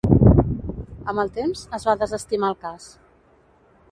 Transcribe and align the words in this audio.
Amb 1.11 1.23
el 1.23 1.29
temps, 1.35 1.61
es 1.79 1.85
va 1.89 1.95
desestimar 2.05 2.51
el 2.53 2.59
cas. 2.65 2.91